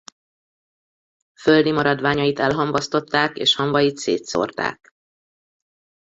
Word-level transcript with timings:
Földi 1.39 1.71
maradványait 1.71 2.39
elhamvasztották 2.39 3.37
és 3.37 3.55
hamvait 3.55 3.97
szétszórták. 3.97 4.93